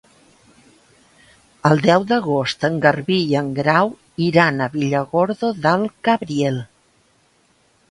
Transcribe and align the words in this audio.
El 1.69 1.83
deu 1.83 2.05
d'agost 2.11 2.65
en 2.71 2.79
Garbí 2.87 3.19
i 3.35 3.37
en 3.43 3.53
Grau 3.61 3.93
iran 4.31 4.59
a 4.59 4.71
Villargordo 4.79 5.55
del 5.69 5.89
Cabriel. 6.09 6.61